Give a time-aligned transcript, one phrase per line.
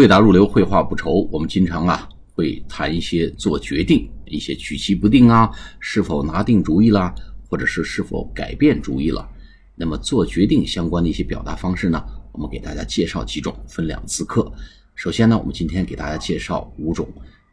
[0.00, 1.28] 对答如流，绘画不愁。
[1.30, 7.14] 我们经常啊会谈一些做决定，一些举棋不定啊，是否拿定主意啦，
[7.46, 9.28] 或者是是否改变主意了。
[9.76, 12.02] 那么做决定相关的一些表达方式呢，
[12.32, 14.50] 我们给大家介绍几种，分两次课。
[14.94, 17.06] 首先呢，我们今天给大家介绍五种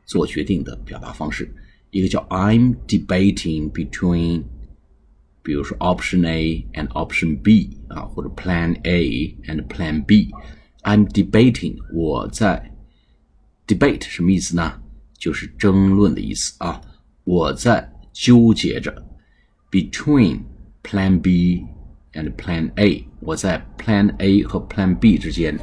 [0.05, 1.53] 做决定的表达方式。
[1.91, 4.43] 一个叫 I'm debating between，
[5.43, 10.31] 比如说 option A and option B 啊，或者 Plan A and Plan B。
[10.87, 12.71] I'm debating，我在
[13.67, 14.81] debate 什么意思呢？
[15.17, 16.79] 就是争论的意思啊。
[17.25, 19.05] 我在纠结着
[19.69, 20.43] between
[20.81, 21.65] Plan B
[22.13, 25.59] and Plan A，我在 Plan A 和 Plan B 之间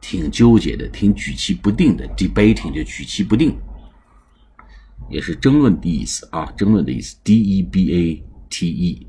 [0.00, 2.08] 挺纠结的，挺举棋不定的。
[2.16, 3.58] debating 就举棋不定，
[5.10, 7.18] 也是争论的意思啊，争论的意思。
[7.22, 9.06] D E B A T E，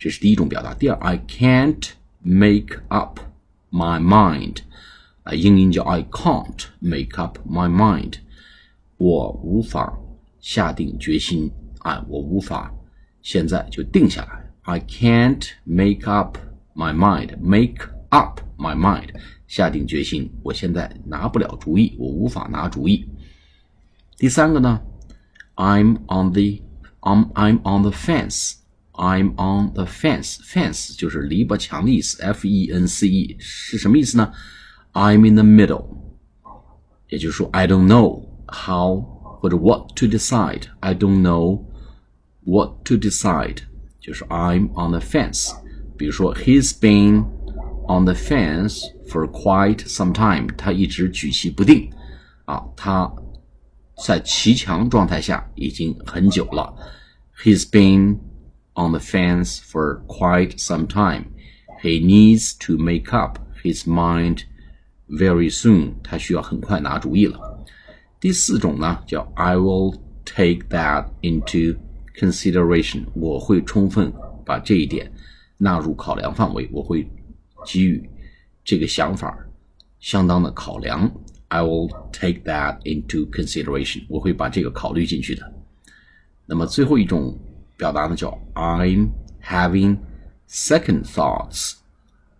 [0.00, 0.74] 这是第一种表达。
[0.74, 1.90] 第二，I can't
[2.22, 3.20] make up
[3.70, 4.62] my mind。
[5.25, 8.13] 啊，英音叫 I can't make up my mind，
[8.97, 9.97] 我无法
[10.39, 12.73] 下定决心啊，我无法
[13.21, 14.51] 现在就定下来。
[14.63, 16.37] I can't make up
[16.75, 19.09] my mind，make up my mind，
[19.47, 23.07] 下定决心，我现在拿不了主意，我无法拿主意。
[24.17, 24.81] 第三个呢，
[25.55, 34.31] I'm on the，I'm I'm on the fence，I'm on the fence，fence 就是篱笆墙的意思，F E N C E 是什么意思呢
[34.95, 35.85] ？I'm in the middle，
[37.09, 39.01] 也就是说，I don't know how
[39.39, 41.65] 或者 what to decide。I don't know
[42.43, 43.59] what to decide，
[43.99, 45.51] 就是 I'm on the fence。
[45.97, 47.25] 比如说，He's been
[47.87, 50.47] on the fence for quite some time。
[50.57, 51.91] 他一直举棋不定
[52.45, 53.11] 啊，他
[54.03, 56.73] 在骑墙状态下已经很久了。
[57.43, 58.19] He's been
[58.73, 61.25] on the fence for quite some time.
[61.81, 64.43] He needs to make up his mind
[65.08, 67.38] Very soon，他需要很快拿主意了。
[68.18, 71.76] 第四种呢，叫 I will take that into
[72.18, 73.04] consideration。
[73.14, 74.12] 我会充分
[74.44, 75.12] 把这一点
[75.58, 77.08] 纳入考量范围，我会
[77.64, 78.10] 给予
[78.64, 79.38] 这个想法
[80.00, 81.08] 相当的考量。
[81.48, 84.04] I will take that into consideration。
[84.08, 85.52] 我会把这个考虑进去的。
[86.46, 87.38] 那么最后一种
[87.76, 89.10] 表达呢，叫 I'm
[89.44, 89.98] having
[90.48, 91.74] second thoughts。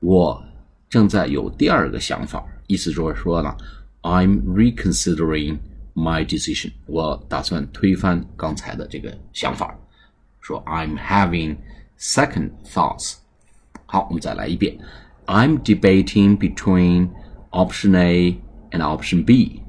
[0.01, 0.43] 我
[0.89, 2.45] 正在有第二个想法。
[2.68, 3.56] 意思就是说呢，
[4.02, 5.60] I'm reconsidering
[5.94, 9.78] my decision，我打算推翻刚才的这个想法。
[10.40, 11.58] 说 I'm having
[12.00, 13.18] second thoughts。
[13.86, 14.80] 好，我们再来一遍。
[15.28, 17.10] I'm debating between
[17.52, 18.42] option A
[18.72, 19.62] and option B。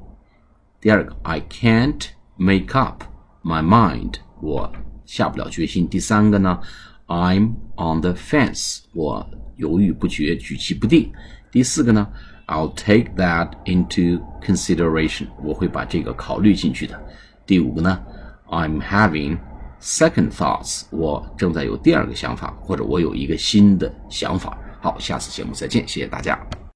[0.81, 2.07] 第二个，I can't
[2.37, 3.03] make up
[3.43, 4.73] my mind，我
[5.05, 5.87] 下不了决心。
[5.87, 6.59] 第三个呢，
[7.07, 11.11] I'm on the fence，我犹豫不决，举棋不定。
[11.51, 12.07] 第四个呢
[12.48, 17.00] ？I'll take that into consideration，我会把这个考虑进去的。
[17.46, 18.00] 第五个呢
[18.48, 19.38] ，I'm having
[19.80, 24.58] second thoughts，我正在有第二个想法，或者我有一个新的想法。
[24.80, 26.58] 好，下次节目再见，谢谢大家。